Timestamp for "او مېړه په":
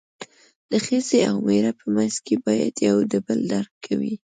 1.29-1.85